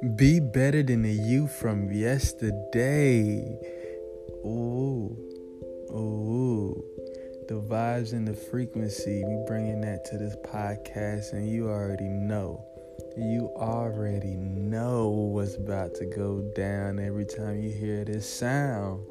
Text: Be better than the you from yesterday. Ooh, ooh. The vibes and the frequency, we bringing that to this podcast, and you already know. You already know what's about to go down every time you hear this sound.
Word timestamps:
Be 0.00 0.38
better 0.38 0.84
than 0.84 1.02
the 1.02 1.12
you 1.12 1.48
from 1.48 1.90
yesterday. 1.90 3.58
Ooh, 4.44 5.16
ooh. 5.90 6.84
The 7.48 7.60
vibes 7.60 8.12
and 8.12 8.28
the 8.28 8.34
frequency, 8.34 9.24
we 9.24 9.44
bringing 9.48 9.80
that 9.80 10.04
to 10.04 10.18
this 10.18 10.36
podcast, 10.36 11.32
and 11.32 11.50
you 11.50 11.68
already 11.68 12.04
know. 12.04 12.64
You 13.16 13.50
already 13.56 14.36
know 14.36 15.08
what's 15.08 15.56
about 15.56 15.96
to 15.96 16.06
go 16.06 16.48
down 16.54 17.00
every 17.00 17.24
time 17.24 17.60
you 17.60 17.70
hear 17.70 18.04
this 18.04 18.32
sound. 18.32 19.04